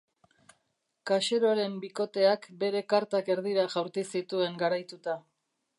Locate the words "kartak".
2.95-3.33